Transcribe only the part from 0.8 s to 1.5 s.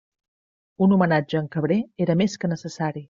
Un homenatge a en